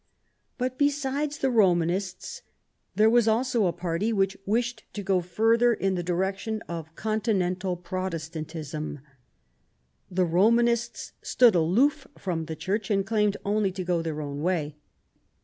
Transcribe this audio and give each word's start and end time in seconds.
But, 0.57 0.79
besides 0.79 1.37
the 1.37 1.51
Romanists, 1.51 2.41
there 2.95 3.07
was 3.07 3.27
also 3.27 3.67
a 3.67 3.71
party 3.71 4.11
which 4.11 4.35
wished 4.47 4.83
to 4.93 5.03
go 5.03 5.21
farther 5.21 5.75
in 5.75 5.93
the 5.93 6.01
direction 6.01 6.63
of 6.67 6.95
Con 6.95 7.21
tinental 7.21 7.79
Protestantism. 7.83 9.01
The 10.09 10.25
Romanists 10.25 11.11
stood 11.21 11.53
aloof 11.53 12.07
from 12.17 12.45
the 12.45 12.55
Church, 12.55 12.89
and 12.89 13.05
claimed 13.05 13.37
only 13.45 13.71
to 13.73 13.83
go 13.83 14.01
their 14.01 14.21
own 14.21 14.41
way. 14.41 14.75